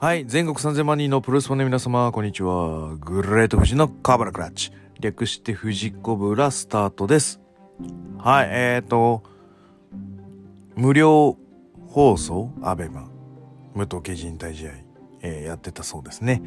[0.00, 0.24] はい。
[0.26, 2.94] 全国3000万人のプロレスファンの皆様、こんにちは。
[3.00, 4.70] グレート富士のカーバラクラッチ。
[5.00, 7.40] 略して富士コブラスタートです。
[8.18, 8.48] はい。
[8.50, 9.24] えーと、
[10.76, 11.36] 無料
[11.88, 13.08] 放送アベマ。
[13.74, 14.70] 武藤家人対試合、
[15.22, 16.42] えーやってたそうですね。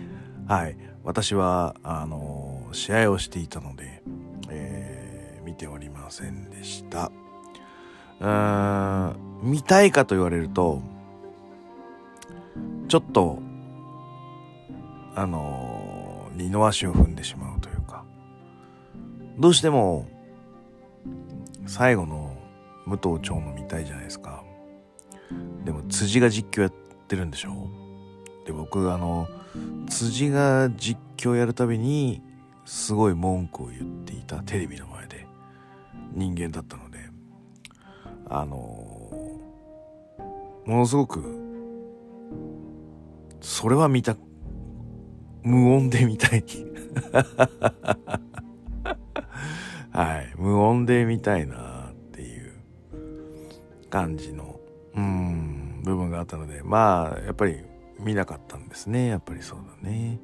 [0.47, 0.77] はい。
[1.03, 4.01] 私は、あのー試合をしていたので、
[4.49, 7.11] えー見ておりませんでした。
[8.21, 10.81] うーん、見たいかと言われると、
[12.91, 13.39] ちょっと、
[15.15, 18.03] あの二の足を踏んでしまうというか、
[19.39, 20.09] どうしても、
[21.65, 22.35] 最後の
[22.85, 24.43] 武藤長野見たいじゃないですか。
[25.63, 26.73] でも辻が実況やっ
[27.07, 27.69] てるんでしょ？
[28.45, 29.29] で、僕、あの、
[29.87, 32.21] 辻が実況やるたびに、
[32.65, 35.25] すごい文句を言っていたテレビの前で。
[36.13, 36.97] 人間だったので、
[38.27, 38.57] あの
[40.65, 41.39] ものすごく、
[43.41, 44.15] それは見た、
[45.43, 46.43] 無音で見たい。
[49.91, 50.33] はい。
[50.37, 52.53] 無音で見たいなっていう
[53.89, 54.59] 感じの、
[54.95, 57.57] うん、部分があったので、まあ、やっぱり
[57.99, 59.07] 見なかったんですね。
[59.07, 60.19] やっぱりそうだね。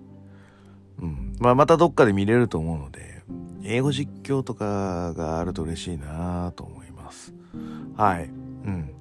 [1.01, 1.35] うん。
[1.39, 3.23] まあ、またどっかで見れると思うので、
[3.63, 7.33] 英語実況とかがあると嬉しいなと思います。
[7.95, 8.25] はい。
[8.25, 8.91] うん。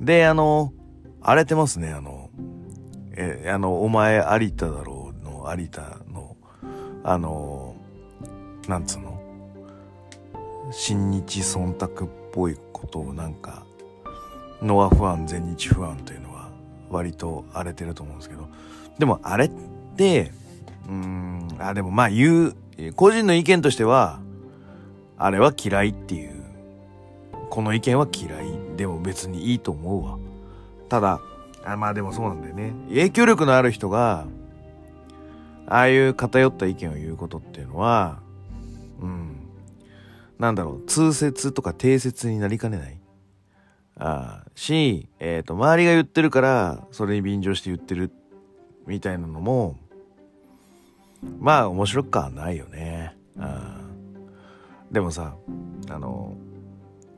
[0.00, 0.72] で、あの、
[1.20, 2.25] 荒れてますね、あの、
[3.16, 6.36] え、あの、お前有田だろうの有田の、
[7.02, 7.74] あの、
[8.68, 9.20] なんつうの？
[10.72, 13.64] 新日忖度っぽいことをなんか、
[14.60, 16.50] ノア不安、全日不安というのは
[16.90, 18.48] 割と荒れてると思うんですけど、
[18.98, 19.50] でもあれっ
[19.96, 20.32] て、
[20.88, 22.54] うん、あ、でもまあ言う、
[22.94, 24.20] 個人の意見としては、
[25.16, 26.32] あれは嫌いっていう、
[27.48, 28.76] この意見は嫌い。
[28.76, 30.18] でも別にいいと思うわ。
[30.88, 31.20] ただ、
[31.66, 32.72] あまあでもそうなんだよね。
[32.88, 34.26] 影響力のある人が、
[35.66, 38.20] ああいう偏った意見を言うことっていうのは、
[39.00, 39.36] うん、
[40.38, 43.00] なんだろう、通説とか定説になりかねない。
[43.98, 48.12] ああし、えっ、と、周りが言ってるから、それに便乗して言ってる、
[48.86, 49.76] みたいなのも、
[51.40, 53.16] まあ面白くはないよね。
[53.38, 53.86] ああ
[54.92, 55.34] でもさ、
[55.88, 56.36] あの、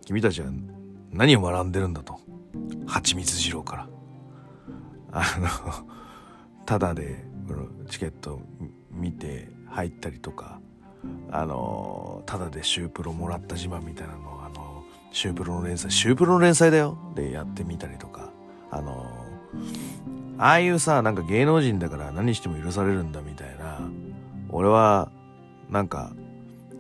[0.07, 0.49] 君たちは
[1.13, 2.19] 何を学んでるんだと。
[2.87, 3.98] 蜂蜜二郎から。
[5.13, 5.49] あの、
[6.67, 7.25] ただで
[7.89, 8.41] チケット
[8.91, 10.61] 見て入ったりとか、
[11.31, 16.99] あの、ただでシュープロもらった自慢みたいなのを、あの、シュープロの連載、シュープロの連載だよ。
[17.15, 18.31] でやってみたりとか、
[18.71, 19.07] あの、
[20.39, 23.81] ああいうさ、なんか芸能人だから何しても許されるんだみたいな、
[24.51, 25.11] 俺は、
[25.71, 26.13] なんか、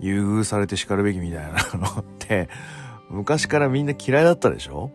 [0.00, 2.48] 優遇されて叱るべきみたいなのって、
[3.10, 4.90] 昔からみんな嫌いだったでしょ？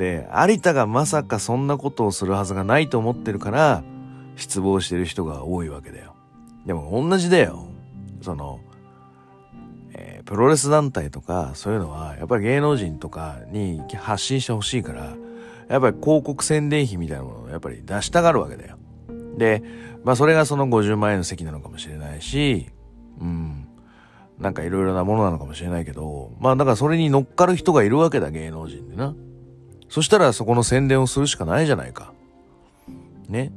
[0.00, 3.84] で、有田がまさかそんなことをするはずがないと思ってるから、
[4.34, 6.14] 失望してる人が多いわけだよ。
[6.64, 7.66] でも同じだよ。
[8.22, 8.60] その、
[9.92, 15.16] えープロレス団体とかそういうのは、やっぱり芸能人とかに発信してほしいから、
[15.68, 18.78] やっぱり広告宣伝費みたいなものをやっぱり出したがるわけだよ。
[19.36, 19.62] で、
[20.02, 22.70] まあそれがその50万円の席なのかもしれないし、
[23.20, 23.68] うん。
[24.38, 29.14] なんかいろいろなものなのかもしれないけど、まあだからそれに乗っかる人がいるわけだ、芸能人でな。
[29.90, 32.12] そしたらそこの宣伝をするしかないじゃないか。
[33.28, 33.52] ね。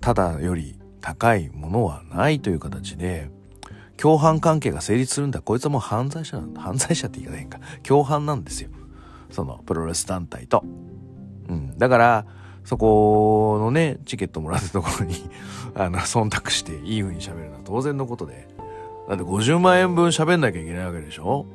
[0.00, 3.30] ただより高いものはないという形で、
[3.96, 5.42] 共犯関係が成立するんだ。
[5.42, 6.60] こいつはもう犯罪者なんだ。
[6.60, 7.60] 犯罪者って言い方変か。
[7.82, 8.70] 共犯なんですよ。
[9.30, 10.64] そのプロレス団体と。
[11.48, 11.78] うん。
[11.78, 12.26] だから、
[12.64, 15.14] そこのね、チケットもらったところに、
[15.76, 18.48] あの、忖度していい風に喋るのは当然のことで。
[19.08, 21.46] だって50万円分喋んなきゃいけないわけでしょ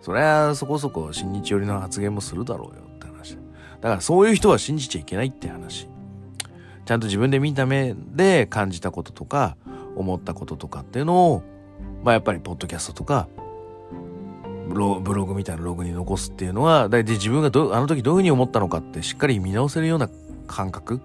[0.00, 3.36] そりゃそこそこ新日寄りの発言もするだろうよって話。
[3.80, 5.88] だからそういう人は信じちゃいけないって話。
[6.86, 9.56] ちゃんと自分で見た目で感じたこととか、
[9.96, 11.42] 思ったこととかっていうのを、
[12.02, 13.28] まあやっぱりポッドキャストとか、
[14.68, 20.08] ブログみたいなログに残すっていうのは、だいたい自分がどあの時どういうふうに思ったのかってしっかり見直せるような
[20.46, 21.00] 感覚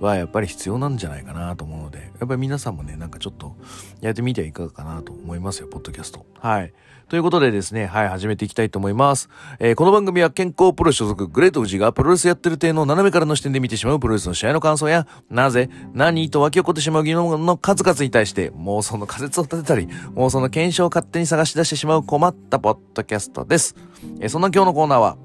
[0.00, 3.56] はやっぱり必要なんじゃないかなと思うので、やっぱり皆さんもね、なんかちょっと
[4.00, 6.26] やってみてはいかがかなと思いますよ、ポッドキャスト。
[6.38, 6.72] はい。
[7.08, 9.28] ということでですね、はい、始めていきたいと思います。
[9.60, 23.76] えーこの番組は健康プロ所属グレート富士がプロレスやってる体の斜めからの視点で見てしまうプロレスの試合の感想や、なぜ、何と湧き起こってしまう疑問の数々に対して妄想の仮説を立てたり、妄想の検証を勝手に探し出してしまう困ったポッドキャストです。
[24.20, 25.16] えーそんな今日のコーナーは、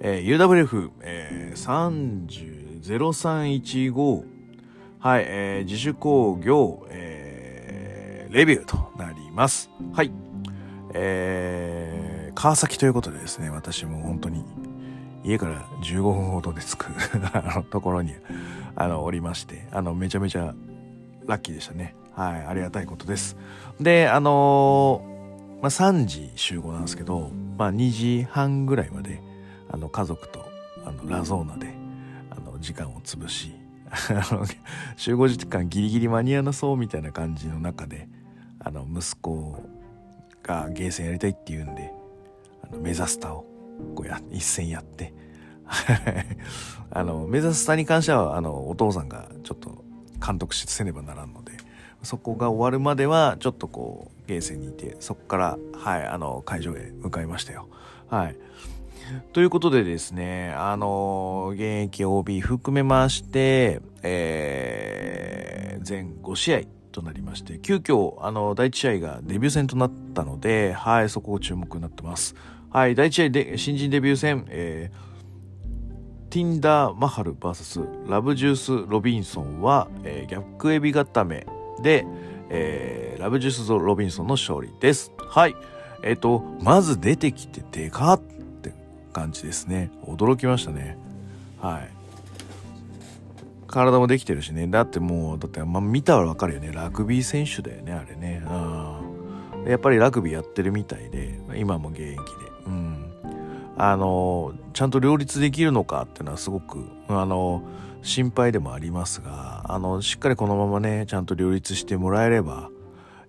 [0.00, 4.24] えー UWF、えー、0315
[5.00, 9.70] はい、えー自主工業、えーレビューとなります。
[9.92, 10.12] はい。
[10.92, 14.44] えー川崎ということでですね、私も本当に
[15.24, 16.86] 家から15分ほどで着く
[17.34, 18.14] あのところに
[18.76, 20.54] あのおりましてあのめちゃめちゃ
[21.26, 23.36] ラッキーでしたねはいありがたいことです
[23.80, 29.20] であのー、まあ、3時集合なんですけど、まあ、2時半ぐらいまで
[29.70, 30.48] あの家族と
[30.84, 31.74] あのラゾーナで
[32.60, 33.54] 時間を潰し
[34.96, 38.08] 集合時間ギリギリ間に合わなそうみたいな感じの中で
[38.60, 39.62] あの息子
[40.42, 41.92] がゲーセンやりたいって言うんで
[42.62, 43.44] あの目指すたを
[43.94, 45.12] こうや一戦やって
[46.90, 49.84] あの目指すたに関してはあのお父さんがちょっと
[50.24, 51.52] 監督しせねばならんので
[52.02, 57.68] そこが終わるまではちょっとこうゲーセンにいてそこからはいあの会場へ向かいましたよ。
[58.08, 58.36] はい。
[59.32, 66.60] ということでですね、あの、現役 OB 含めまして、えー、全5試合
[66.92, 72.34] となりまして、急遽、あの、第1試合がデビュー戦となったので、はい、そこを注目になってます。
[72.70, 81.46] はい、第1試合で、新人デビュー戦、えー、ティンダー・マハル VS ラブジュース・ロビンソンは、えー、逆エビ固め
[81.82, 82.06] で、
[82.50, 85.12] えー、ラブジュース・ロビンソンの勝利です。
[85.18, 85.56] はい。
[86.02, 88.20] えっ、ー、と、まず出てきてでかっ
[89.08, 89.90] 感じですね。
[90.04, 90.98] 驚きましたね。
[91.60, 91.90] はい。
[93.66, 94.66] 体もできてるしね。
[94.66, 96.72] だってもうだって、まあ、見たらわかるよね。
[96.72, 98.42] ラグビー選手だよねあれね。
[98.44, 99.18] うん
[99.66, 102.22] やっぱりラグビーやってるみたいで今も現役で。
[102.66, 103.04] うん。
[103.76, 107.62] あのちゃんと両立できるのかっていうのはすごくあの
[108.02, 112.70] 心配でもありますがあのしっかりこのままねちゃんと両立してもらえれば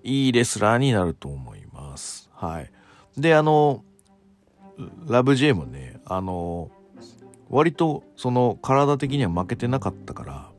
[0.04, 2.30] いいレスラーになると思います。
[2.34, 2.72] はい。
[3.18, 3.84] であの
[5.08, 6.70] ラブ J もね、あの、
[7.50, 10.52] 割とその体的には負けてなかったから、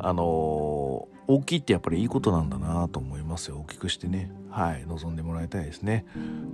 [0.00, 3.58] あの、大きいってやっぱりいいことなんだなと思いますよ。
[3.58, 4.30] 大きくしてね。
[4.50, 4.86] はい。
[4.86, 6.06] 望んでもらいたいですね。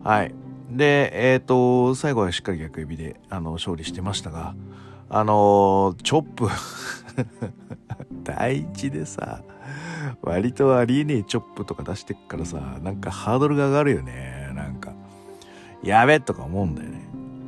[0.02, 0.34] はい。
[0.70, 4.54] で、えっ、ー、と、最後はしっかり逆指で、あの、勝利してましたが、
[5.08, 6.48] あの、チョップ
[8.24, 9.42] 第一でさ、
[10.22, 14.50] 割とありえねえチョップとか出してっからさ、なんかハードルが上がるよね。
[14.54, 14.93] なんか。
[15.84, 17.04] やべとか思うんだよね。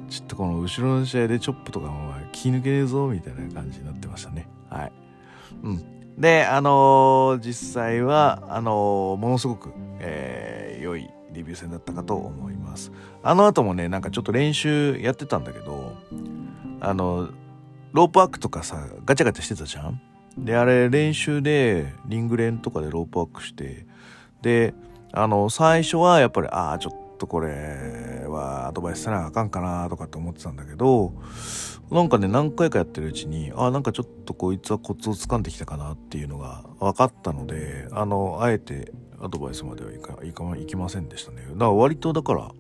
[0.09, 4.47] ちょっとこの後ろの試合でチョップとかも気抜けねえぞみたいな感じになってましたね。
[4.71, 4.93] はい。
[5.63, 6.21] うん。
[6.21, 12.93] で、あのー、実際は、あのー、ものすごく、えー、良いデビュー戦だったかと思います。
[13.23, 15.95] あの後もね、なんかちょっと練習やってたんだけど、
[16.81, 17.29] あの、
[17.93, 20.01] ロープワークとかさ、ガチャガチャしてたじゃん？
[20.39, 23.87] で、あれ練習でリングレンとかでロープワークして、
[24.41, 24.75] で、
[25.13, 27.49] あの、最初はやっぱり、ああ、ちょっとこれ
[28.27, 31.13] はアドバイスせなあかんかなとかって思ってたんだけど
[31.91, 41.43] なんかね何回かやってるうちにあなんかちょっとこいつはコツをつかんできたかなっていうのが分かったのであのあえてアドバイスまではいかいかいきませんでしたね。
[41.43, 42.53] だから割とだから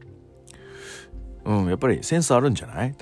[1.44, 2.96] うんやっぱりセンスあるんじゃない？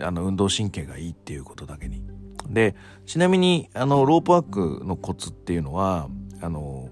[0.00, 2.02] あの運動神経がいいっていうことだけに。
[2.48, 2.76] で
[3.06, 6.08] ちなみにあのロープワークのコツっていうのは
[6.42, 6.90] あの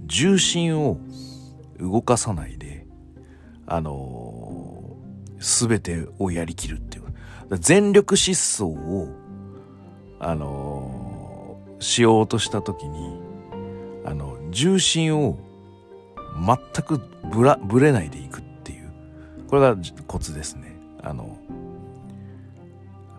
[0.00, 0.98] 重心を
[1.78, 2.75] 動かさないで
[3.66, 7.04] あのー、全てをやりきるっていう。
[7.58, 9.08] 全力疾走を、
[10.18, 13.20] あのー、しようとした時に、
[14.04, 15.38] あの、重心を
[16.44, 17.00] 全く
[17.32, 18.90] ぶら、ぶれないでいくっていう。
[19.48, 19.76] これが
[20.06, 20.76] コツですね。
[21.02, 21.38] あの、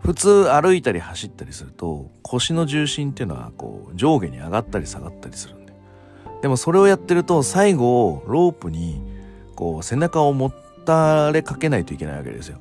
[0.08, 5.74] 普通歩いたり走ったりすると腰の重心っていうのはこう上下に上がったり下がったりするんで
[6.42, 9.02] でもそれをやってると最後ロープに
[9.58, 10.54] こう背中をも
[10.86, 12.60] たれかけないといけないわけですよ。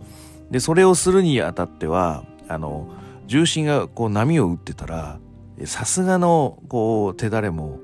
[0.51, 2.89] でそれをするにあたってはあの
[3.27, 5.19] 重心がこう波を打ってたら
[5.65, 7.81] さすがのこう手だれも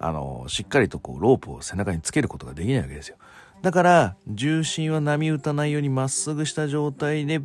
[0.00, 3.16] あのしっかりとこうロープを背中につけることができないわけですよ。
[3.62, 7.40] だから重心は波打たないようにまっすぐした状態で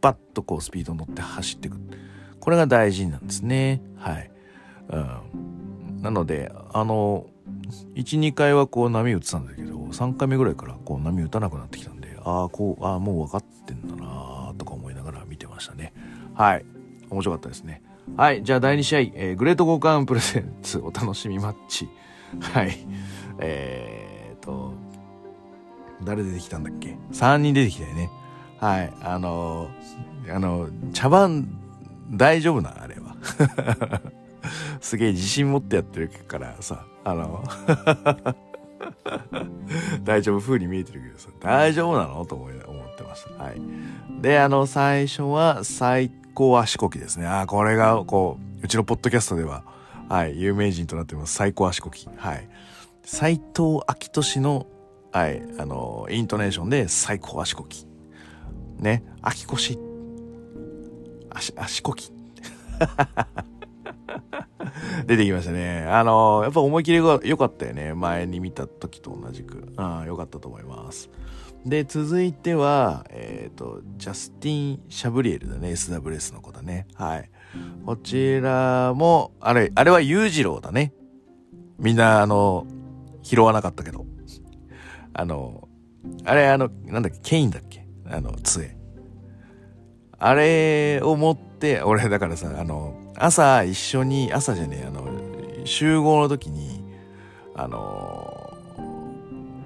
[0.00, 1.78] バッとこうスピードに乗って走っていく。
[2.40, 3.82] これが大事なんですね。
[3.96, 4.30] はい。
[4.88, 7.26] うん、なのであの
[7.94, 15.92] 12回はこう波打ってたんだけど3回目ぐらいからこう波打たなくなってきたんでああこうああもう分かってんだなとか思いながら見てましたね。
[16.34, 16.64] はい。
[17.10, 17.82] 面白かったですね。
[18.16, 18.42] はい。
[18.42, 21.88] じゃあ第2試合、えー、グレート交換プレゼンツお楽しみマッチ。
[22.40, 22.76] はい。
[23.38, 24.74] えーと
[26.02, 28.10] 誰出てきたんだっけ？3人出てきたよね。
[28.58, 28.92] はい。
[29.02, 31.48] あのー、あの茶番
[32.10, 33.16] 大丈夫なあれは。
[34.80, 37.44] すげえ自信持ってやってるからさあの
[40.04, 42.24] 大丈夫風に見えてるけどさ、大丈夫なの？
[42.24, 42.50] と思っ
[42.96, 43.44] てました。
[43.44, 43.60] はい。
[44.20, 47.26] で、あの、最初は最高足こきですね。
[47.26, 49.64] あ、これが、こう、うちのポッドキャストでは、
[50.08, 51.34] はい、有名人となってます。
[51.34, 52.08] 最高足こき。
[52.16, 52.48] はい。
[53.04, 53.82] 斎藤明
[54.12, 54.66] 俊の、
[55.12, 57.86] はい、あの、イントネーションで最高足こき。
[58.78, 59.78] ね、秋越
[61.30, 62.12] 足、足こき。
[65.06, 65.86] 出てきましたね。
[65.88, 67.94] あの、やっぱ思い切りが良かったよね。
[67.94, 69.72] 前に見た時と同じく。
[69.76, 71.10] うん、良かったと思います。
[71.64, 75.70] で、続いては、えっ、ー、と、ジャスティン・シャブリエルだね。
[75.70, 76.86] SWS の子だね。
[76.94, 77.30] はい。
[77.84, 80.94] こちらも、あれ、あれは裕次郎だね。
[81.78, 82.66] みんな、あの、
[83.22, 84.06] 拾わなかったけど。
[85.12, 85.68] あの、
[86.24, 87.86] あれ、あの、なんだっけ、ケインだっけ？
[88.08, 88.76] あの、杖。
[90.18, 95.06] あれを持って、俺、だからさ、あの、朝一緒に、朝じゃねえ、あの、
[95.64, 96.82] 集合の時に、
[97.54, 98.56] あの、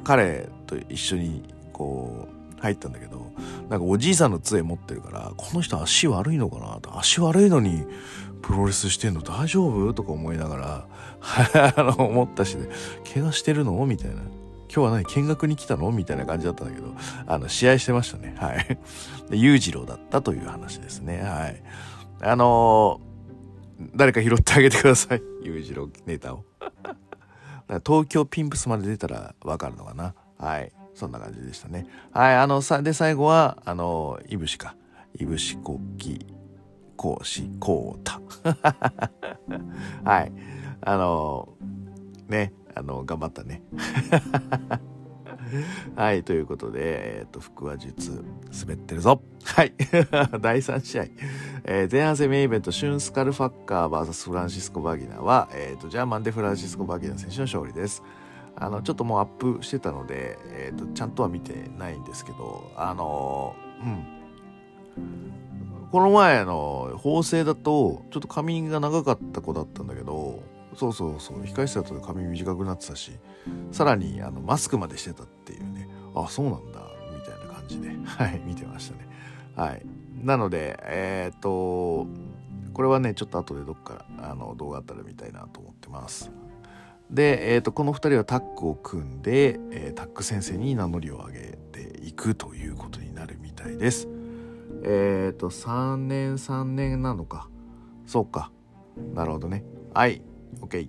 [0.03, 1.43] 彼と一緒に、
[1.73, 3.31] こう、入ったんだけど、
[3.69, 7.85] なんかおじいさんの杖持ってるから、この人足悪いのかなと、足悪いのに、
[8.43, 12.69] プロレスしてんの大丈夫とか思いながら、 あの、思ったしで、
[13.15, 13.73] 怪我してるの？
[13.87, 14.17] みたいな。
[14.17, 14.23] 今
[14.69, 15.05] 日は何？
[15.05, 15.91] 見学に来たの？
[15.93, 16.89] みたいな感じだったんだけど、
[17.27, 18.35] あの、試合してましたね。
[18.37, 18.79] はい。
[19.31, 21.23] で、裕次郎だったという話ですね。
[21.23, 21.63] はい。
[22.21, 23.01] あの、
[23.95, 25.23] 誰か拾ってあげてください。
[25.43, 26.45] 裕次郎ネタを。
[27.87, 30.15] 東京ピンプスまで出たらわかるのかな。
[30.39, 30.73] はい。
[30.95, 31.87] そんな感じでしたね。
[32.13, 32.37] はい。
[32.37, 34.77] あの、さ、で、最後は、あの、いぶしか。
[35.19, 36.25] いぶし国旗
[36.97, 38.21] 講師、こうた。
[40.05, 40.33] はい。
[40.81, 41.49] あの
[42.29, 43.63] ね、あの、頑張ったね。
[45.97, 48.25] はい、ということで、えっ、ー、と、腹話術、
[48.61, 49.21] 滑ってるぞ。
[49.45, 49.75] はい。
[50.41, 51.05] 第3試合。
[51.65, 58.03] えー、前半戦メインイベント、シュンスカルファッカー VS フランシスコ・バギナは、えっ、ー、と、ジャーマンでフランシスコ・バギナ選手の勝利です。
[58.57, 64.15] あの、ちょっともうアップしてたので、えっ、と、ちゃんとは見てないんですけど、あのうん。
[65.91, 70.43] この前の法政だと、ちょっと髪が長かった子だったんだけど、
[70.77, 71.43] そうそうそう。
[71.43, 73.13] 控室だと髪短くなってたし
[73.73, 75.89] さらにあのマスクまでしてたっていうね。
[76.15, 76.81] あそうなんだ。
[77.13, 77.91] みたいな感じで。
[78.05, 79.09] はい見てましたね。
[79.57, 79.87] はい。
[80.23, 82.07] なのでえっ、と
[82.73, 86.31] これはねちょっと後でどっかあの動画あったら見たいなと思ってます。
[87.11, 94.09] で、えーと、この2人はタッグを組んで、えー、タッグ先生に名乗りを上げていくということになるみたいです。
[94.83, 97.49] えっ、ー、と3年3年なのか。
[98.07, 98.51] そうか。
[99.15, 99.65] なるほどね。
[99.93, 100.23] はい。
[100.61, 100.89] OK。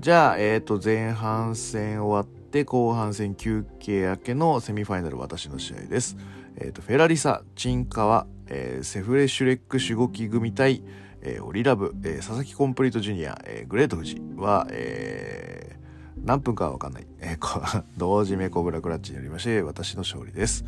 [0.00, 6.16] じゃあ、えっ、ー、と、前半戦終わって、後半戦休憩明けのセミファイナル私の試合です。
[6.56, 10.82] えっ、ー、と、フェラリサ、チンカワ、えー、セフレシュレックシュゴキ組対、
[11.22, 17.06] えー、オリラブ、えー、佐々木コンプリートジュニア、えー、グレート富士は、えー、何分かはわかんない。
[17.20, 20.64] えー、 同時メコブラクラッチによりまして、私の勝利です。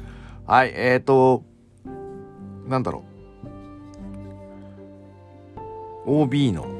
[0.46, 1.44] はい、えっ、ー、と、
[2.66, 3.16] なんだろう。
[6.08, 6.75] OB の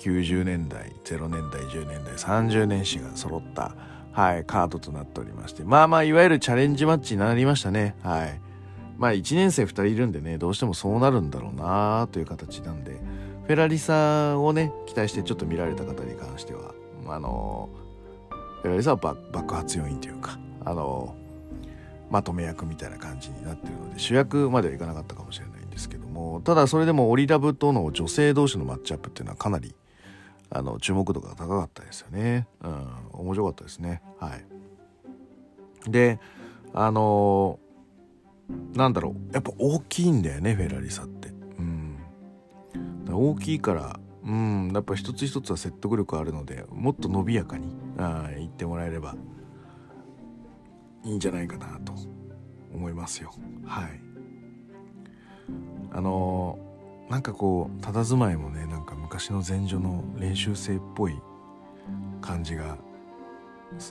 [0.00, 3.74] 90年代0年代10年代30年史が揃った、
[4.12, 7.94] はい、カードとなっておりましてまあまあいわゆるチャレンジマッチになりましたね。
[8.02, 8.40] はい。
[9.00, 13.00] まあ1年生2人いるんでねどうしてもそうなるんだろうなという形なんで
[13.46, 16.74] フェラリサをね期待してちょっと見られた方に関しては
[17.06, 17.70] あの
[18.60, 21.14] フェラリサは爆発要因というかあの
[22.10, 29.74] まとめ役みたいな感じになってるので主役まではいかなかったかもしれないんですけどもただそれでもオリラブとの女性同士のマッチアップっていうのはかなり
[30.50, 32.46] あの注目度が高かったですよね。
[32.62, 34.02] うん、面白かったですね。
[34.18, 35.90] はい。
[35.90, 36.18] で、
[36.74, 41.28] あのー、なんだろう、やっぱ大きいんだよね、フェラリサって。
[41.58, 41.98] うん。
[43.08, 49.14] 大きいから、うん、やっぱ一つ一つは説得力あるので、もっと伸びやかにあ言ってもらえれば
[51.04, 51.94] いいんじゃないかなと
[52.74, 53.32] 思いますよ。
[53.64, 54.00] はい。
[55.92, 56.69] あのー
[57.10, 61.18] なんかこう佇まいもねなんか昔の前女の練習生っぽい
[62.22, 62.78] 感じが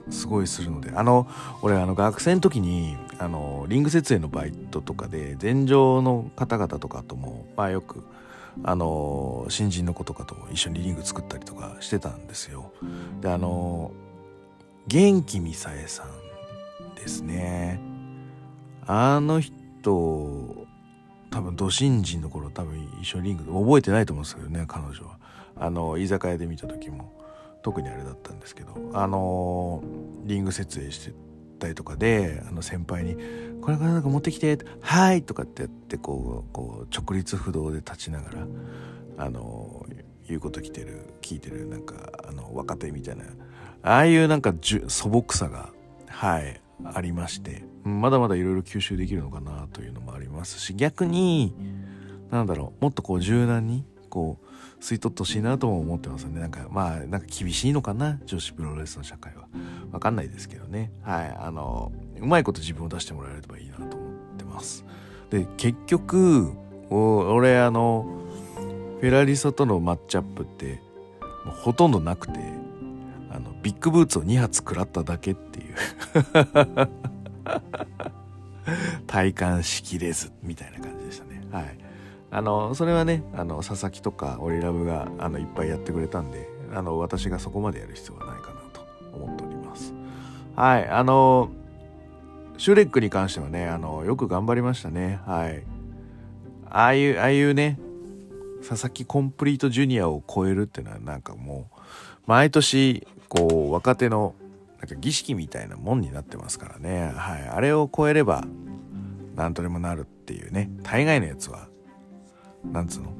[0.09, 1.27] すごいするのであの
[1.61, 8.05] 俺あの学生の時にあのリング設営のバイトとかで前場の方々とかともまあよく
[8.63, 12.71] あの新人の子とかと一緒にリング作ったりとかしてたんですよ。
[13.21, 13.91] であの
[14.87, 17.79] 元気みさえさんですね。
[18.85, 20.58] あの人
[21.29, 25.19] 多分ド新人の頃多分一緒にリングで覚えてないと思うんですけどね彼女は。
[25.61, 27.11] あの居酒屋で見た時も
[27.61, 28.91] 特にあれだったんですけど。
[28.93, 29.83] あの
[30.23, 31.13] リング設営して
[31.59, 33.15] たりとかであの先輩に
[33.61, 38.47] 「これからなんか持ってきて」はい」とかってやってこうこう直立不動で立ちながら
[39.17, 39.85] あの
[40.27, 41.95] 言うこと聞いてる聞いてるなんか
[42.27, 43.25] あの若手みたいな
[43.83, 44.53] ああいうなんか
[44.87, 45.69] 素朴さが
[46.07, 47.68] はいありまして。
[47.83, 51.53] まだまだいろいろ吸収できるのかなというのもありますし逆に
[52.31, 56.39] なんだろうもっとこう柔軟にこう吸い取ってほしいなとも思ってますね。
[56.39, 59.47] なんかまあなんか厳しいのかな女子プロレスの社会は。
[59.91, 60.91] わかんないですけどね。
[61.01, 61.35] はい。
[61.37, 64.85] あのうまいこと自分を出してもらえればいいなと思ってます。
[65.29, 66.53] で結局
[66.89, 68.07] 俺あの
[69.01, 70.81] フェラリサとのマッチアップって
[71.63, 72.39] ほとんどなくて
[73.31, 75.75] あのビッグブーツを2発食らっただけっていう。
[79.07, 81.41] 体感しきれずみたいな感じでしたね。
[81.51, 81.77] はい。
[82.31, 89.93] あのそれはねあの佐々木とかオリラブがあのいっぱいやってくれたんであの私がそこまでやる必要はないかなと思っております。
[90.55, 90.87] はい。
[90.87, 91.49] あの
[92.57, 95.19] シュレックに関してはねあのよく頑張りましたね。
[95.25, 95.63] はい。
[96.69, 97.79] ああいうああいうね
[98.67, 101.79] 佐々木コンプリートジュニアを超えるっていうのはなんかもう
[102.27, 104.35] 毎年こう若手の
[104.79, 107.11] なんか儀式みたいなもんになってますからね。
[107.15, 107.47] はい。
[107.47, 108.45] あれを超えれば
[109.35, 110.71] 何とでもなるっていうね。
[110.83, 111.67] 大概のやつは
[112.63, 113.13] なんつうの？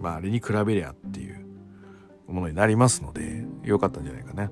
[0.00, 1.46] まああれに比べりゃっていう
[2.26, 4.50] ものになりますのでよかったんじゃないかな。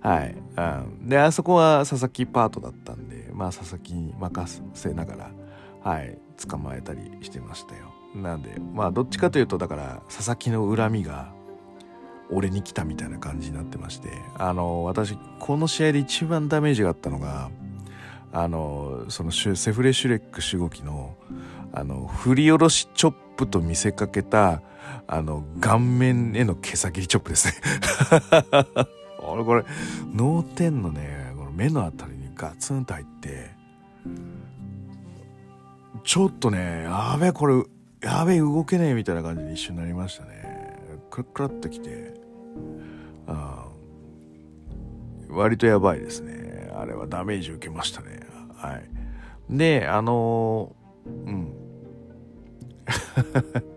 [0.00, 0.60] はい、う
[1.04, 5.30] ん、であそこは佐々木パートだったんでまあ佐々木に任せながら
[5.82, 6.18] はい。
[6.48, 7.92] 捕まえたりしてましたよ。
[8.14, 11.32] なんでまあどっちかというとだから佐々木の恨みが
[12.30, 17.50] 俺に来たみたいな感じになってましてあの私この試合で一番ダメージがあったのが
[18.32, 21.14] あのそのセフレシュレック守護機の
[21.74, 24.62] あの振り下ろしチョップと見せかけた
[25.06, 27.54] あの顔面への毛先チョップですね。
[29.24, 29.64] 俺これ
[30.14, 33.50] 脳天のねこの目のあたりにガツンと入って
[36.04, 37.62] ちょっとねやべえこれ
[38.02, 40.51] やべえ動けねえみたいな感じに一瞬になりましたね。
[41.12, 42.14] クラクラってきて
[43.26, 43.68] あ
[45.28, 48.20] 割とやばいですねあれはダメージ受けましたね
[48.56, 48.88] はい
[49.50, 51.52] であのー、うん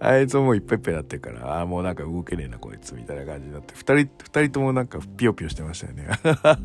[0.00, 6.08] あいつもういっぱいいっぱいなってるから、ああ、もうなんか動けねえな、こいつ、みたいな感じになって、二人、二人ともなんかピヨピヨしてましたよね。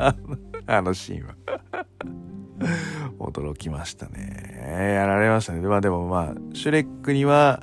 [0.66, 1.36] あのシーンは。
[3.20, 4.94] 驚きましたね。
[4.96, 5.62] やられましたね。
[5.62, 7.62] まあでもまあ、シュレックには、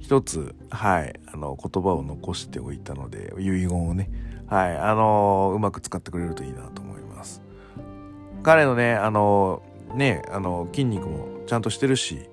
[0.00, 4.10] 一つ、はい、あの、言葉を残しておいたので、遺言をね、
[4.46, 7.42] はい、あのうまく使ってくれるといいなと思います。
[8.42, 9.62] 彼のね、あの
[9.94, 12.28] ね、あの、筋肉もちゃんとしてるし、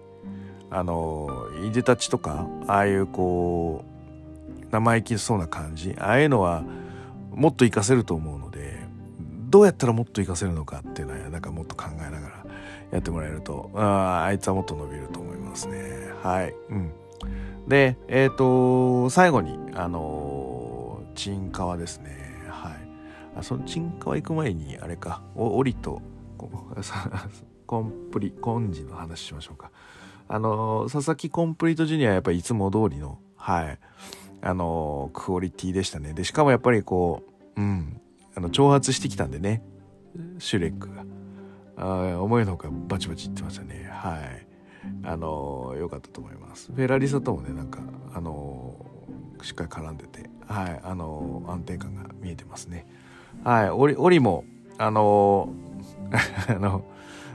[0.75, 3.85] あのいでたちとかああいうこ
[4.61, 6.63] う生意気そうな感じああいうのは
[7.31, 8.79] もっと活かせると思うので
[9.49, 12.45] どうやったらもっと活かせるのかっていうのはなんかもっと考えながら
[12.91, 15.79] やってもらえるとああいつはもっと伸びると思いますね
[16.21, 16.91] はいうん
[17.67, 22.73] でえっ、ー、と最後にあのチンカワですねはい。
[23.37, 26.01] あそのチンカワ行く前にあれかおオリと
[27.65, 29.71] コンプリコンジの話しましょうか。
[30.27, 33.79] あの佐々木コンプリートジュニアはやっぱりいつも通りのはい。
[34.41, 36.13] あのクオリティでしたね。
[36.13, 37.23] でしかもやっぱりこ
[37.55, 37.99] ううん。
[38.35, 39.63] あの挑発してきたんでね。
[40.39, 41.05] シュレックが。
[41.77, 43.89] あ思いのほかバチバチいってましたね。
[43.91, 44.54] はい。
[45.03, 46.71] あの良かったと思います。
[46.71, 47.79] フェラリサともねなんか
[48.13, 48.75] あの
[49.41, 52.87] しっかり絡んでてはいあの安定感が見えてますね。
[53.43, 54.45] はいオリオリも
[54.77, 55.49] あの
[56.47, 56.83] あの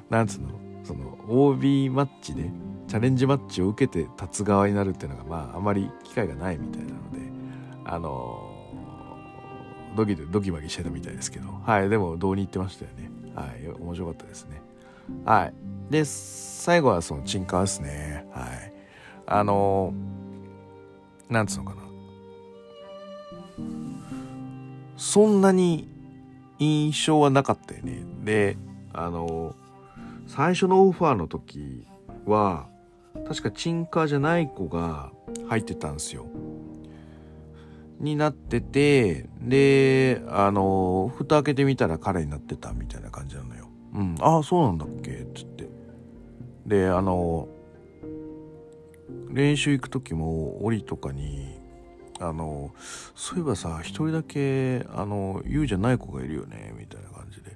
[0.08, 0.48] なんつうの
[0.84, 2.50] その OB マッチで
[2.88, 7.18] チャレンジマッチを受けて立つ側になるっていうのがまああまり機会がないみたいなので
[7.84, 8.50] あの
[9.96, 13.10] ドキドキバキしてたみたいですけどはいでもどうに言ってましたよね。
[13.34, 14.59] はい面白かったですね。
[15.24, 15.54] はい。
[15.90, 18.26] で最後はそのチンカーですね。
[18.32, 18.72] はい。
[19.26, 19.92] あの
[21.28, 21.82] なんつうのかな。
[24.96, 25.88] そんなに
[26.58, 28.02] 印象はなかったよね。
[28.24, 28.56] で
[28.92, 29.54] あの
[30.26, 31.86] 最初のオファーの時
[32.26, 32.68] は
[33.26, 35.10] 確かチンカーじゃない子が
[35.48, 36.26] 入ってたんですよ。
[37.98, 43.49] になってて、で、あの、蓋開けてみたら彼になってたみたいな感じなの。
[43.94, 45.10] うん、ああ、そうなんだっけ？
[45.10, 45.68] っつって。
[46.66, 47.48] で、あの、
[49.30, 51.58] 練習行く時も、檻とかに、
[52.20, 52.72] あの、
[53.14, 57.52] そういえばさ、一人だけ、あの、言うじゃない子がいるよね、みたいな感じで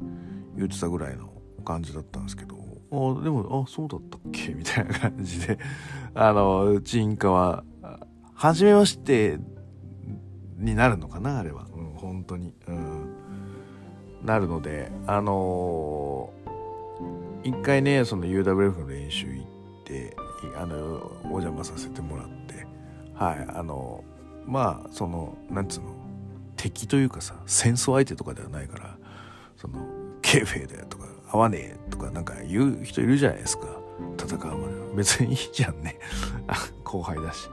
[0.57, 1.31] 言ってたぐらいの
[1.64, 2.57] 感じだったんですけど、
[2.90, 4.55] あでもあそうだったっけ？
[4.55, 5.59] みたいな感じで。
[6.14, 7.64] あのチンカは
[8.35, 9.38] 初めまして
[10.59, 11.38] になるのかな？
[11.38, 12.93] あれは、うん、本当に、うん、
[14.24, 16.30] なるのであの、
[17.44, 19.46] 一回ねその UWF の練習行っ
[19.84, 20.16] て
[20.56, 22.66] あのお邪魔させてもらって
[23.14, 24.02] はいあの
[24.46, 25.94] まあそのなんつうの
[26.56, 28.96] 敵というかさ戦争相手とかではないから
[29.56, 29.87] その
[30.22, 33.66] ケーフェだよとか合わねえとかなんか言う人いるじゃないですか。
[34.18, 35.98] 戦うまで別にいいじゃんね。
[36.84, 37.50] 後輩だし。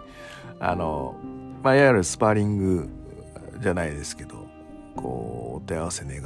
[0.60, 1.16] あの
[1.64, 2.90] まあいわゆるスパーリング
[3.60, 4.46] じゃないですけど
[4.96, 6.20] こうお手合わせ願い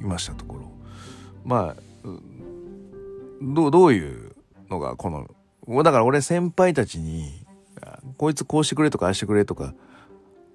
[0.00, 0.70] いましたところ。
[1.44, 1.82] まあ
[3.42, 4.36] どう、どういう
[4.68, 7.46] のがこの、だから俺先輩たちに、
[8.16, 9.74] こいつこうしてくれとかああしてくれとか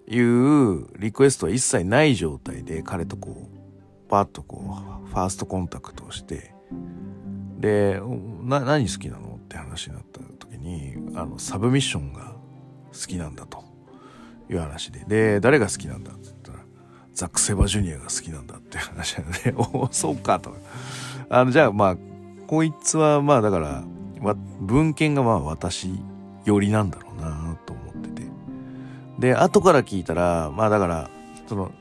[0.08, 4.64] いうリクエストは一切ない状態で彼とこう、パッとこ
[5.06, 6.54] う、ファーストコンタクトをして、
[7.60, 8.00] で、
[8.44, 12.36] な、何好きなのって話になった時に、あの、サブミッションが
[12.94, 13.64] 好きなんだと
[14.50, 16.30] いう話で、で、誰が好きなんだって、
[17.16, 20.54] ザック・セバジュニアが好きなんだっていう話なので、お お、そうかと。
[21.30, 21.98] あの、じゃあまあ、
[22.46, 23.84] こいつはまあだから、
[24.60, 25.90] 文献がまあ私
[26.44, 28.28] 寄りなんだろうなと思ってて。
[29.18, 31.10] で、後から聞いたら、まあだから、
[31.48, 31.72] その、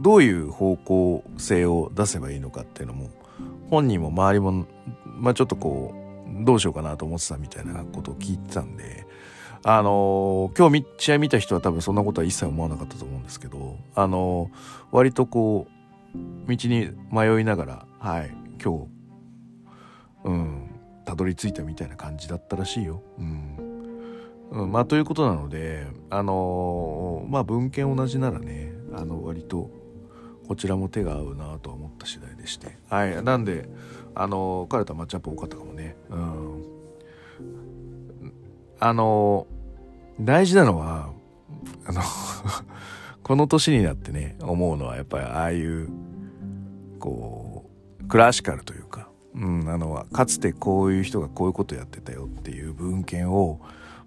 [0.00, 3.10] どういう方向性を出せばいいのかっていうのも、
[3.70, 4.66] 本人も周りも、
[5.04, 9.06] まあちょっとこう、どうしようかなと思ってたみたいなことを聞いてたんで、
[9.62, 14.50] あのー、今日試合見た人は多分そんなことは一切思わなかったと思うんですけど、あの、
[14.90, 15.66] 割とこ
[16.14, 18.30] う、道に迷いながら、はい、
[18.62, 18.88] 今日、
[20.24, 20.70] うん、
[21.04, 23.02] たどり着いたみたいな感じだったらしいよ。
[23.18, 23.56] うん。
[24.50, 29.70] うん、まあ、ということなので、あの、まあ、文献同じならね、あの、割と、
[30.48, 32.76] こちらも手が合うなと思った次第でして。
[32.88, 33.22] はい。
[33.22, 33.68] なんで、
[34.16, 35.96] あの、彼とマッチアップ多かったかもね。
[36.08, 36.39] うん。
[38.80, 39.46] あの、
[40.20, 41.10] 大事なのは、
[41.86, 42.02] あの
[43.22, 45.88] この年になってね、思うのは、やっぱりああいう、
[46.98, 53.60] こう、クラシカルというか、うん、あのかつてこういう人がこういうことやってたよっていう文献を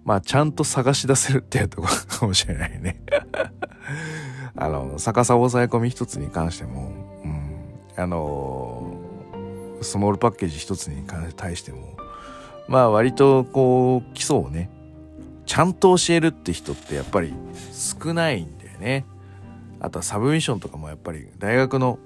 [0.04, 3.02] まあちゃんと探し出せるっていうとこ かもしれないね。
[4.56, 6.92] あの逆さ抑え込み一つに関しても、
[7.24, 8.94] うん、あの
[9.80, 11.04] スモールパッケージ一つに
[11.36, 11.93] 対しても
[12.68, 14.70] まあ割とこう基礎をね
[15.46, 17.34] ちゃんと教えるって人ってやっぱり
[17.72, 19.04] 少ないんだよね
[19.80, 21.98] あとはサブミッションとかもやっぱり大学の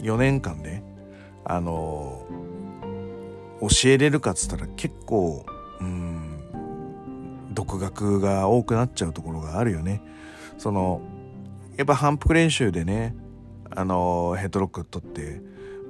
[0.00, 0.82] 4年間で
[1.44, 2.26] あの
[3.60, 5.46] 教えれるかっつったら結構
[5.80, 6.40] うん
[7.52, 10.02] 独学が多くなっちゃうところがあるよね。
[10.58, 11.00] その
[11.76, 13.14] やっぱ反復練習でね
[13.70, 15.40] あのヘッドロック取って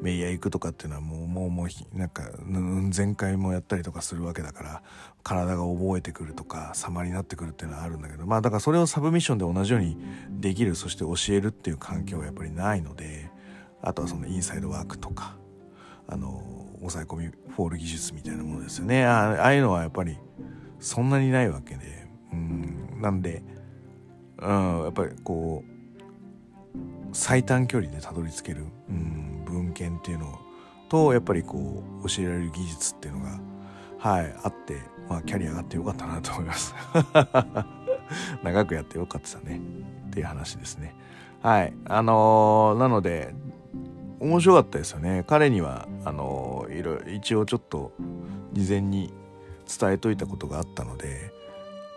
[0.03, 2.23] メイヤー行くとかっていうのはもうもうもうなんか
[2.95, 4.83] 前回もやったりとかするわけだから
[5.23, 9.97] 体が覚えてくるとか様になってくるっていうのはあるんだけどまあだからそれをサブミッションで同じように
[10.31, 13.31] できるそして教えるっていう環境はやっぱりないので
[13.83, 15.37] あとはそのインサイドワークとか
[16.07, 16.43] あの
[16.81, 19.07] 抑え込みフォール技術みたいなものですよね。
[19.07, 20.19] ああいうのはやっぱり
[20.81, 23.43] そんなにないわけでうんなんで、
[24.39, 25.74] うん、やっぱりこう
[27.15, 30.39] 最短距離でたどり着ける、うん、文献っていうの
[30.89, 33.41] とやっぱりこう教えられる技術っていうのが
[33.99, 36.75] はいあって、まあ、キャリアがあってよかったなと思います。
[38.43, 39.61] 長くやってよかったね。
[40.09, 40.95] っていう話ですね。
[41.41, 41.73] はい。
[41.87, 43.35] あのー、なので
[44.21, 45.25] 面白かったですよね。
[45.27, 47.93] 彼にはあのいろ一応ちょっと
[48.53, 49.13] 事前に
[49.67, 51.34] 伝えといたことがあったので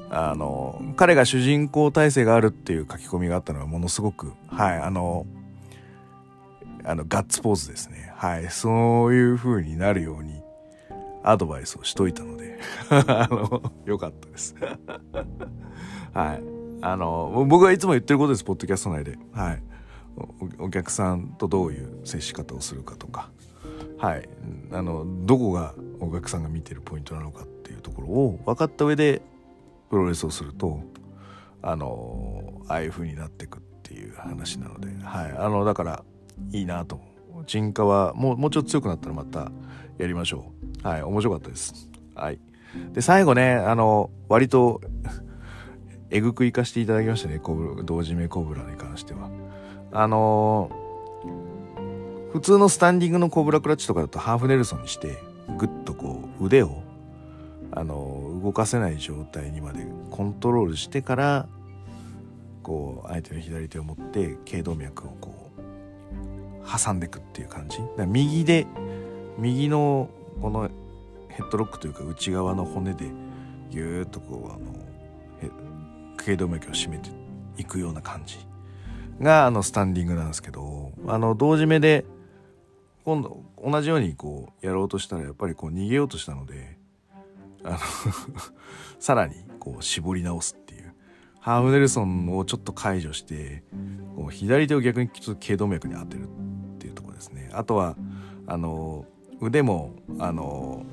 [0.10, 5.26] あの彼が主人公体制があるっていう書き込みがあったのはものすごくはいあの
[6.84, 8.13] あのガッツポーズですね。
[8.15, 10.41] はいそういう風になるように
[11.24, 14.56] アドバイスをしといたので あのよかったです。
[16.13, 16.43] はい
[16.82, 19.17] あの僕がいつも言ってることですポッドキャスト内で。
[19.34, 19.63] はい
[20.60, 23.30] お客さんとどういう接し方をするかとか、
[23.98, 24.28] はい、
[24.72, 29.22] あのどこがお客さんが見てるポイントなのかっていうところを分かった上で
[29.89, 30.82] プロレスをすると
[31.62, 36.04] あのああいう風になっていくっていう話なので、はい、あのだから
[36.52, 37.00] いいなと。
[37.45, 39.52] 沈下はもうもうちょっと強くなったらまた
[39.97, 40.52] やりましょ
[40.84, 40.88] う。
[40.88, 41.04] はい。
[41.04, 41.89] 面白かったです。
[42.15, 42.39] はい。
[42.93, 44.82] で最後ねあの割と
[46.10, 49.30] えぐくいかしていただきましたねコブ同時目コブラに関しては。
[49.91, 55.17] あのー、普通のスタンディングのコブラクラッチとかだとハーフネルソンにして
[55.58, 56.84] グッとこう腕を、
[57.71, 61.47] あのー、動かせない状態にまでコントロールしてから
[62.63, 67.80] こう相手の左手を持って頸動脈をこう挟んでいくっていう感じ。
[68.08, 68.67] 右で
[69.38, 70.10] 右の
[70.41, 70.69] この
[71.30, 73.06] ヘッドロックというか内側の骨で
[73.69, 74.88] ギューッとこうあの
[76.17, 77.10] 頸動脈を締めて
[77.58, 78.38] いくような感じ。
[79.21, 82.06] があのスタンディングなんですけどあの同時目で
[83.04, 86.77] 今度同じようにこうやろうとしたらやっぱりこう逃げようとしたので
[87.68, 87.78] あの
[89.00, 90.94] さらにこう絞り直すっていう。
[91.40, 93.64] ハーフネルソンをちょっと解除して
[94.18, 97.50] こう左手を逆にちょっと頸動脈に当てるっていうところですね。
[97.54, 97.96] あとは
[98.48, 99.06] あの
[99.40, 100.84] 腕もあの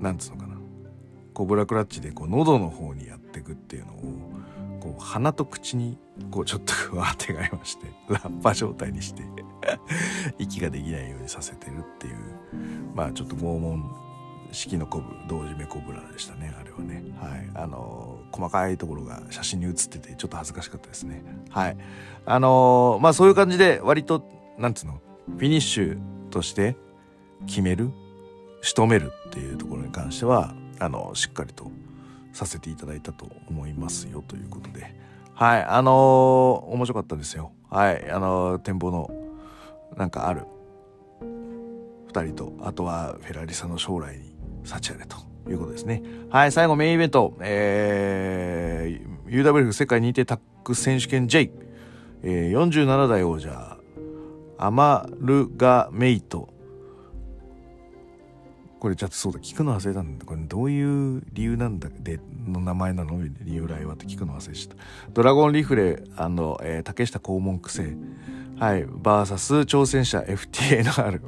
[0.00, 0.56] なんつうのかな。
[1.32, 3.96] コブラクラッチでこう喉の方にやっていくっていうのを
[4.80, 5.98] こう鼻と口に
[6.30, 9.22] こうちょっと当てがいましてラッパ状態にして
[10.38, 12.16] 息ができないようにさせてるっていう
[12.94, 13.90] まあちょっと拷問
[14.52, 17.02] 式のコブ同時目コブラでしたねあれはね。
[17.20, 17.50] はい。
[17.54, 21.22] あの細かいところが写真に写っててちょっと恥ずかしかったですね。
[21.50, 21.76] はい。
[22.26, 24.24] あのまあそういう感じで割と
[24.58, 25.00] なんつうの
[25.38, 25.98] フィニッシュ
[26.30, 26.76] として
[27.46, 27.90] 決める
[28.60, 31.70] 仕留めるっていうところに関してはあのしっかりと
[32.32, 34.94] させていただいたと思いますよということで。
[35.34, 35.64] はい。
[35.64, 37.52] あの、面白かったですよ。
[37.70, 38.10] はい。
[38.10, 39.10] あの、展望の
[39.96, 40.42] なんかある
[42.12, 45.16] 2人とあとはフェラリサの将来に幸あれと
[45.50, 46.02] いうことですね。
[46.30, 47.36] はい最後メインイベント。
[47.40, 51.50] えー、UWF 世界認定タック選手権 J、
[52.22, 53.78] えー、47代王者
[54.58, 56.52] アマルガメイト。
[58.78, 59.38] これちょっとそうだ。
[59.38, 63.22] 聞くの忘れたんだこれどういう理由なんだでの名前なの？
[63.22, 67.96] 理由来はって聞くの忘れちゃったドラゴンリフレえー、竹下肛門癖
[68.62, 68.86] はい。
[68.86, 71.20] バーサス挑戦者 FTNR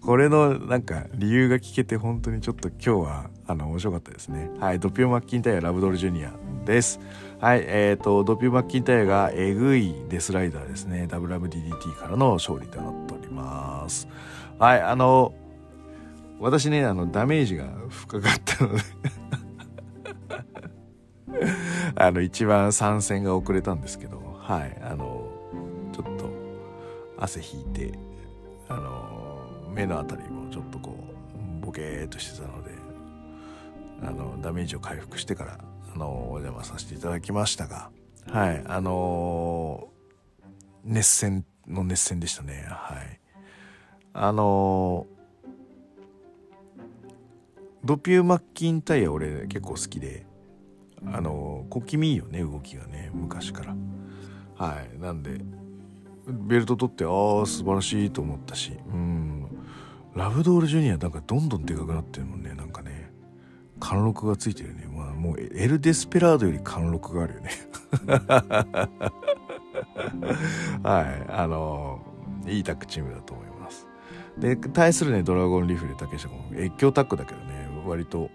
[0.00, 4.50] これのなんか理由が聞けて本当にちょっと今日はあの面白かったですね。
[4.58, 4.80] はい。
[4.80, 6.32] ドピオマッキンタイヤラブドルジュニア
[6.64, 6.98] です。
[7.38, 7.62] はい。
[7.68, 11.06] えっ、ー、とドピオマッキンタイヤがえぐいデスライダーですね。
[11.08, 14.08] WWDDT からの勝利となっております。
[14.58, 14.82] はい。
[14.82, 15.34] あの
[16.40, 18.82] 私ねあのダメージが深かったので。
[21.94, 24.20] あの一番参戦が遅れたんですけど。
[24.40, 24.76] はい。
[24.82, 25.36] あの
[25.96, 26.15] ちょっと
[27.18, 27.98] 汗引いて
[28.68, 30.96] あの目の辺りもちょっとこ
[31.62, 32.70] うボケーっとしてたので
[34.02, 35.58] あのダメージを回復してから
[35.94, 37.90] あのお邪魔させていただきましたが
[38.30, 39.88] はいあの
[40.84, 42.64] 熱戦の熱戦でしたね。
[42.68, 43.20] はい。
[44.12, 45.06] あの
[47.84, 50.24] ドピュー・マッキンタイヤ俺結構好きで
[51.12, 53.76] あの小気味いいよね動きがね昔から。
[54.56, 54.98] はい。
[54.98, 55.40] なんで
[56.26, 59.46] ベルト取ってああ素晴らしいと思ったしうん。
[60.14, 63.12] ラブドールジュニアなんかどんどんでかくなってるもんねなんかね。
[63.78, 64.88] 貫禄がついてるね。
[64.90, 67.50] まあもうエル・デスペラードより貫禄があるよね。
[70.82, 71.26] はい。
[71.28, 72.00] あの
[72.46, 73.86] いいタッグチームだと思います。
[74.38, 78.30] で対するねドラゴンリフレ竹下君越境タッグだけどね割と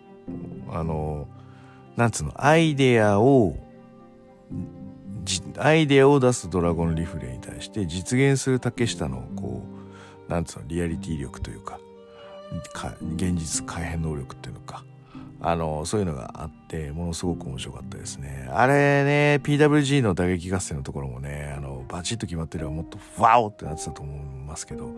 [0.70, 1.28] あの
[1.96, 3.56] なんつうのアイデアを
[5.58, 9.64] アイデアを出すドラゴンリフレに対して実現する竹下のこ
[10.28, 11.80] うなんつうのリアリティ力というか
[13.16, 14.84] 現実改変能力っていうのか
[15.44, 24.92] あのそういうのがあってものすごく面白かったですねあれね PWG の打撃合戦のところもねあのバチッと決まってればもっとワオってなってたと思いますけど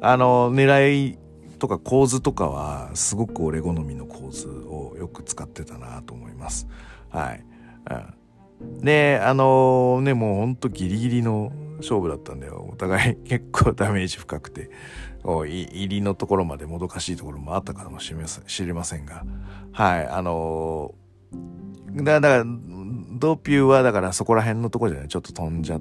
[0.00, 1.18] あの狙い
[1.58, 6.66] とか構図とかはすごく俺好みの構図をよく使ってたなと思います。
[7.08, 7.44] はい。
[7.90, 8.14] うん、
[8.80, 12.68] で、あのー、ね、もうほんとギリギリの勝負だったんだよ。
[12.72, 14.70] お互い 結構ダメージ深くて、
[15.24, 19.24] 入りのところまでもどかしいところもあったかもしれませんが、
[19.72, 22.44] はい、あのー、だから、
[23.18, 25.08] ドピューはだからそこら辺のとこじゃない。
[25.08, 25.80] ちょっと飛んじゃっ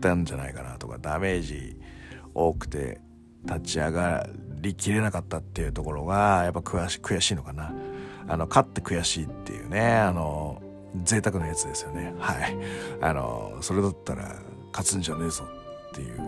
[0.00, 1.80] たんじゃないかなとか、ダメージ
[2.34, 3.00] 多くて
[3.46, 4.28] 立ち上が
[4.60, 7.74] りきれなかったっていうところがやっぱ悔し悔しいのかな。
[8.28, 9.96] あの勝って悔しいっていうね。
[9.96, 10.60] あの
[11.04, 12.14] 贅沢なやつですよね。
[12.18, 12.56] はい。
[13.00, 14.36] あのそれだったら
[14.72, 15.44] 勝つんじゃねえぞ
[15.90, 16.20] っていう。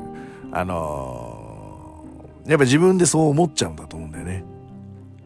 [0.53, 2.05] あの
[2.47, 4.45] やっぱ自分でそう思っちゃうんだと思うんだよね。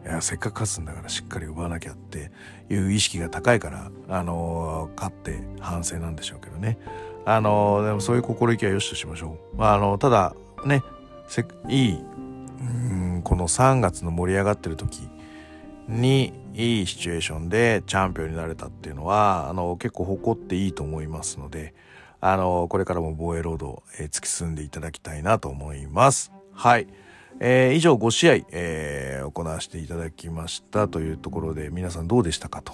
[0.05, 2.31] いやせっかく勝つんだからしっかり奪わなきゃって
[2.69, 6.77] いう意識が高いからあの勝って反省なんでしょうけどね。
[7.25, 10.83] あのでもそういう心意気はよしとしましょう、まあ、あのただね
[11.69, 12.03] いい
[12.59, 15.07] うんこの3月の盛り上がってる時
[15.87, 21.73] にいいシチュエーションでチャンピオンになれたっていうのはあの結構誇っていいと思いますので
[22.21, 26.31] あのこれからも防衛ロード、えー、突き進んでいただきたいなと思います。
[26.53, 26.87] はい。
[27.39, 32.73] えー、以上5試合、えー、行わせていただきましたというところで皆さんどうでしたかと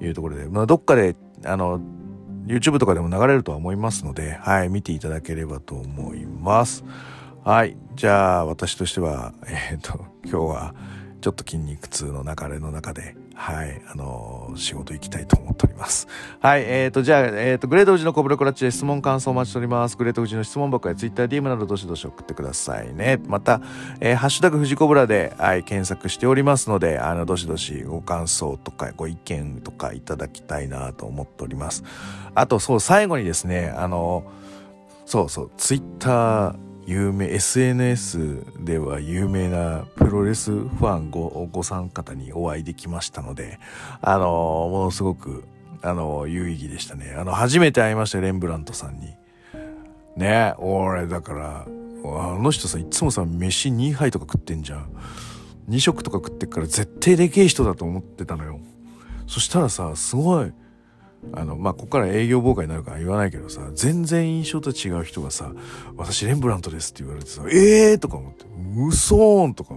[0.00, 1.80] いうところで、まあ、どっかであの
[2.46, 6.84] YouTube とかでも流れるとは思いますので、はい、見ていただければと思います。
[7.44, 7.76] はい。
[7.94, 10.74] じゃあ、私としては、えっ、ー、と、今日は、
[11.26, 16.06] ちょっと筋肉痛の流れの中で、はい、あのー、仕事行きたいと思っております。
[16.38, 19.96] はい、えっ、ー、と、じゃあ、えっ、ー、と、グレートウジのコブラクラッチで質問感想お待ちしております。
[19.96, 23.18] グレートウジの質問箱や Twitter、DM などどしどし送ってくださいね。
[23.26, 23.60] また、
[23.98, 31.82] えー、ハッシュタグ富士コブラで、はい、検索しておりますので、あの、どしどしご感想とかご意見とかいただきたいなと思っております。
[32.36, 34.22] あと、そう、最後にですね、あの、
[35.06, 36.54] そうそう、Twitter、
[36.86, 43.58] 有名 SNS では有名なプロレスファンごご参方にお会いできましたので
[44.00, 44.26] あの
[44.70, 45.44] ものすごく
[45.82, 47.14] あの、有意義でしたね。
[47.16, 49.14] あの、初めて会いました、レンブラントさんに。
[50.16, 51.66] ね俺、だから、
[52.04, 54.88] あの人さ、いつもさ、飯2杯とか食ってんじゃん。
[55.68, 58.60] 2食とか食ってっから絶対でけえ人だと思ってたのよ。
[59.26, 60.52] そしたらさ、すごい、
[61.32, 65.52] あの、まあ、ここから営業妨害になるから言わないけどさ、全然印象と違う人がさ、
[65.96, 68.44] 私レンブラントですって言われてさ、ええーとか思って、
[68.88, 69.74] 嘘ーんとか、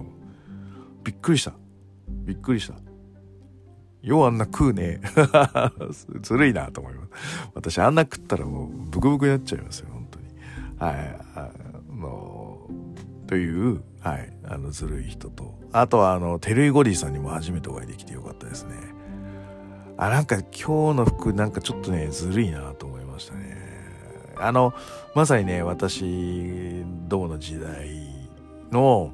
[1.04, 1.52] びっくりした。
[2.08, 2.74] びっくりした。
[4.02, 5.00] ようあんな食うね。
[6.22, 7.10] ずるいなと思います。
[7.54, 10.26] 私あんな食ったらもうブクブクになっちゃいますよ、本当に。
[10.78, 11.20] はい。
[11.34, 11.50] あ
[11.94, 12.66] の、
[13.26, 15.54] という、はい、あの、ずるい人と。
[15.72, 18.74] あとは、あの、テルイゴディさんにも初めてお会いできてよかったですね。
[20.00, 23.58] あ、なんか今日の服なんかちょっとね、ずるいなと思いましたね。
[24.36, 24.72] あの、
[25.14, 27.90] まさにね、私、どうの時代
[28.72, 29.12] の、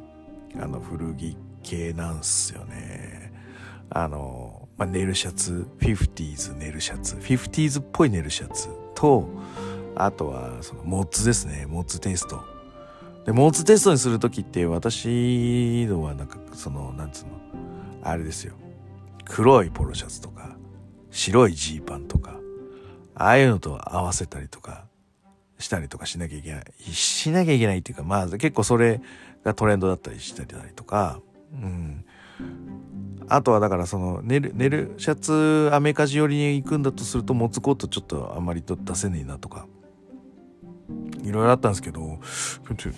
[0.54, 3.32] あの、古着系なんすよね。
[3.90, 9.28] あの、まあ、ネルシャツ、50s ネルシャツ、50s っぽいネルシャツと、
[9.96, 11.66] あとは、その、モッツですね。
[11.66, 12.44] モッツテイスト。
[13.24, 17.32] で、モッツテストにするときって、私のはなんか、その、なんつうの、
[18.04, 18.54] あれですよ。
[19.24, 20.55] 黒いポロシャツとか、
[21.16, 22.38] 白いジーパンとか、
[23.14, 24.84] ああいうのと合わせたりとか、
[25.58, 26.64] したりとかしなきゃいけない。
[26.92, 29.00] しなきゃいけないっていうか、まあ結構それ
[29.42, 31.20] がトレンドだったりしたりとか、
[31.52, 32.04] うん。
[33.28, 39.66] あとはだからその寝る、寝るシャツアメカジ寄りに行くんだとするとモツコートちょっとあんまり出せねえなとか、
[41.22, 42.20] いろいろあったんですけど、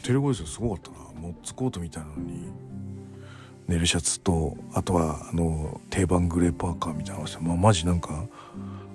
[0.02, 0.98] テレゴリスすごかったな。
[1.20, 2.50] モッツコートみたいなのに、
[3.68, 8.24] 寝るシャツと、あとはあの、定番グレーパーカーみたいなのして、まあマジなんか、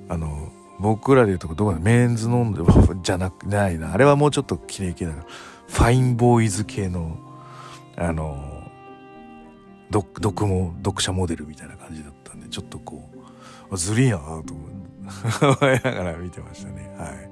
[0.09, 2.61] あの、僕らで言うとこどこだメンズ飲んで
[3.03, 3.93] じゃなくないな。
[3.93, 5.25] あれはもうちょっと綺麗系だから、
[5.67, 7.17] ファインボーイズ系の、
[7.95, 8.53] あの、
[9.93, 13.07] 読も読者モデルみたいな感じだったんでちょっとこ
[13.69, 14.53] うずるいなと
[15.61, 16.95] 思いながら見てましたね。
[16.97, 17.29] はい。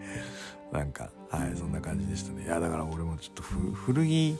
[0.71, 2.43] なんかはいそんな感じでしたね。
[2.43, 4.37] いやだから俺もちょっと古着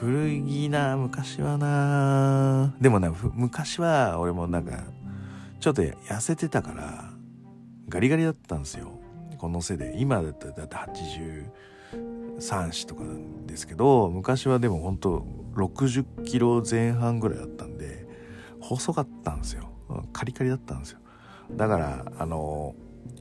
[0.00, 2.74] 古着な昔はな。
[2.80, 4.84] でもな昔は俺もなんか
[5.60, 7.10] ちょっと痩せてたから
[7.88, 8.98] ガリガリだったんですよ。
[9.36, 9.94] この背で。
[9.98, 10.76] 今だったらだって
[11.96, 18.06] 83子とかなんですけど昔はでも本当60キロ前半ぐらいだったんで
[18.60, 19.68] 細かったんですよ。
[20.14, 21.00] カリカリだったんですよ。
[21.52, 22.74] だからあの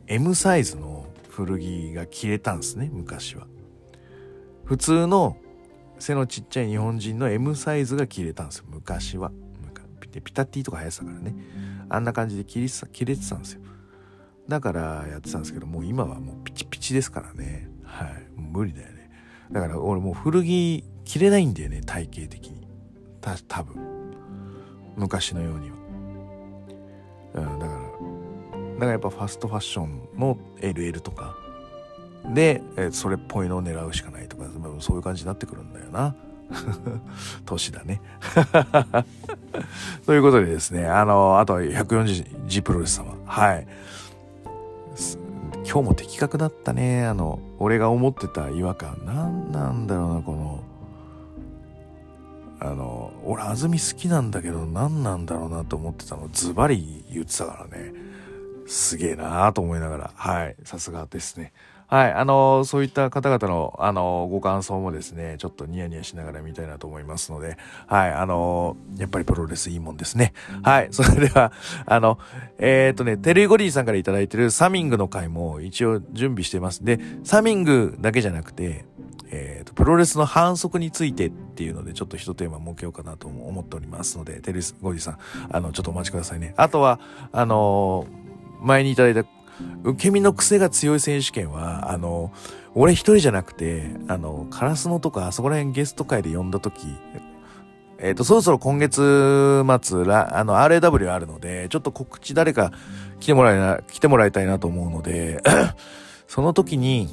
[0.08, 3.46] M サイズの古着が着れたんですね昔は。
[4.64, 5.36] 普通の
[6.02, 8.66] 背のちっちゃい日本人の M サイズが着れたんですよ。
[8.68, 9.32] 昔は。
[10.24, 11.36] ピタティとか流行ってたからね。
[11.88, 13.62] あんな感じで着れ着れてたんですよ。
[14.48, 17.70] だからやってたんですけどもう今はもうピチピチですからね。
[17.84, 18.28] はい。
[18.36, 19.10] 無理だよね。
[19.52, 22.68] だから俺もう古着着れないんだよね体型的に。
[23.22, 23.92] た多分。
[24.98, 25.78] 昔のようには、
[27.34, 31.38] だからだからやっぱファストファッションの LL とか。
[32.26, 34.46] で、えそれっぽいのを狙うしかないとか
[34.80, 36.16] そういう感じになってくるんだよな。
[37.46, 38.02] 年だね。
[40.06, 43.16] ということでですねあのあとは 140G プロレス様。
[43.26, 43.68] はい。
[45.64, 47.06] 今日も的確だったね。
[47.06, 48.98] あの俺が思ってた違和感。
[49.06, 50.64] 何なんだろうなこの。
[52.64, 57.92] あの、俺、安住好きなんだけど、何なんだろうなと思ってたの、ズバリ言ってたからね。
[58.68, 61.54] すげえなーと思いながら、はい、さすがですね。
[61.92, 70.32] はい、あのー、そういった方々の、あのー、ご感想もですね、ちょっとニヤニヤしながら見たいなと思いますので、はい、あのー、やっぱりプロレスいいもんですね。
[70.64, 71.52] はい、 それでは、
[71.86, 72.18] あの、
[72.60, 76.86] えっ、とね、テルイゴリーさんからいただいてるサミングの回も一応準備してます。
[76.86, 78.86] で、サミングだけじゃなくて、
[79.30, 85.18] えっ、と、プロレスの反則についてっていうので、ちょっと一テーマ設けようかなと思っておりますので、テルイゴリーさん、
[85.52, 86.54] あの、ちょっとお待ちくださいね。
[86.56, 87.02] あとは、
[87.34, 88.08] あの
[88.62, 89.26] 前にいただいた
[89.84, 92.32] 受け身の癖が強い選手権は、あの、
[92.74, 96.88] 俺一人じゃなくて、あの、カラスノとか、あそこら辺ゲスト会で呼んだ時、
[98.00, 102.72] えっ、ー、と、そろそろ今月末、ら、あの、RAW あるので、ちょっと告知誰か
[103.20, 105.42] 来てもらいな、来てもらいたいなと思うので、
[106.28, 107.10] その時に、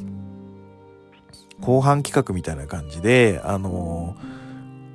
[1.60, 4.16] 後半企画みたいな感じで、あの、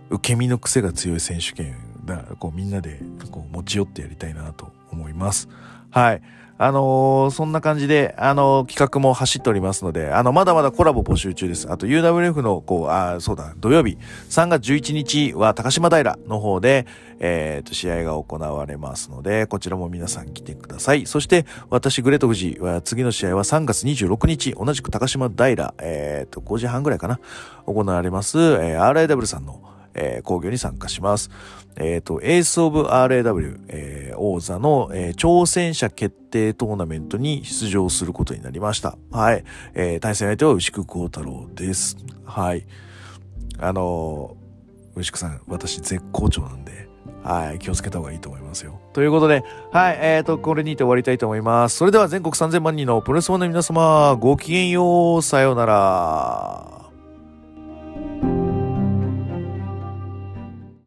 [0.09, 1.75] 受け身の癖が強い選手権
[2.05, 2.99] だ、こうみんなで
[3.31, 5.49] こう持ち寄ってやりたいなと思います。
[5.89, 6.21] はい。
[6.59, 11.69] あのー、そんな感じで、あのー、企画も走っておりますので、あの、まだまだコラボ募集中です。
[11.71, 13.97] あと UWF の、こう、あ、そうだ、土曜日、
[14.29, 16.85] 3月11日は高島平の方で、
[17.19, 21.07] えっ、ー、と、試合が行われますので、こちらも皆さん来てください。
[21.07, 27.19] そして、私、グレート富士は、次の試合は3月26日、同じく高島平、えっ、と、5時半ぐらいかな、
[27.65, 29.59] 行われます、え、RIW さんの、
[29.93, 31.29] えー、工業に参加します。
[31.75, 38.97] えっ、ー、と、エースオブ RAW、えー、王座の、えー、挑戦者決定トーナメントに出場することになりました。
[39.11, 39.43] はい。
[39.73, 41.97] えー、対戦相手は牛久幸太郎です。
[42.25, 42.65] はい。
[43.59, 46.87] あのー、牛久さん、私絶好調なんで、
[47.23, 48.79] はい、気をつけた方がいいと思いますよ。
[48.91, 51.77] ということで、はい、えーと、これにて終わりたいと思います。
[51.77, 56.82] それでは全国3000万人のプロレスファンの皆様、ごきげんよう、さようなら。